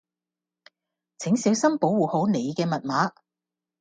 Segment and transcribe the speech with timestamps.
[1.19, 3.11] 請小心保護好你嘅密碼